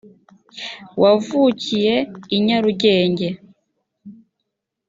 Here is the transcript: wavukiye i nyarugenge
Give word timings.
wavukiye 1.01 1.95
i 2.35 2.37
nyarugenge 2.45 3.27